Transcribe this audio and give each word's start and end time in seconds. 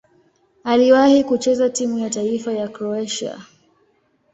Aliwahi 0.63 1.23
kucheza 1.23 1.69
timu 1.69 1.99
ya 1.99 2.09
taifa 2.09 2.53
ya 2.53 2.67
Kroatia. 2.67 3.41